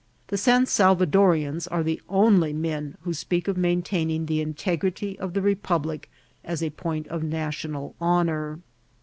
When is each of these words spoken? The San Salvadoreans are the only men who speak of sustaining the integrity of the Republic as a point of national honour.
The 0.29 0.37
San 0.39 0.65
Salvadoreans 0.65 1.67
are 1.67 1.83
the 1.83 2.01
only 2.09 2.53
men 2.53 2.97
who 3.01 3.13
speak 3.13 3.47
of 3.47 3.57
sustaining 3.57 4.25
the 4.25 4.41
integrity 4.41 5.19
of 5.19 5.35
the 5.35 5.43
Republic 5.43 6.09
as 6.43 6.63
a 6.63 6.71
point 6.71 7.07
of 7.09 7.21
national 7.21 7.93
honour. 8.01 8.57